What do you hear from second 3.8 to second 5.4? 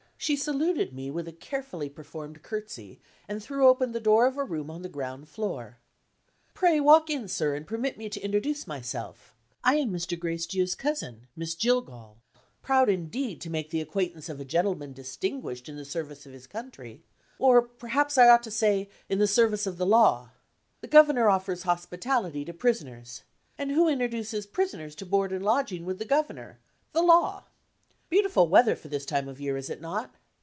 the door of a room on the ground